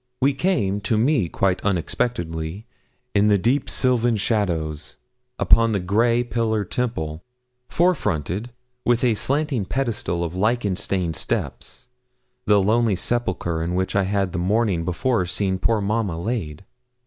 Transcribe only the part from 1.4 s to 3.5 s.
unexpectedly, in the